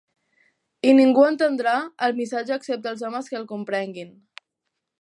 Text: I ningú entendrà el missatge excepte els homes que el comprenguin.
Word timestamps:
I 0.91 0.93
ningú 0.99 1.25
entendrà 1.25 1.73
el 2.07 2.17
missatge 2.21 2.55
excepte 2.57 2.91
els 2.93 3.05
homes 3.11 3.29
que 3.35 3.39
el 3.41 3.47
comprenguin. 3.53 4.11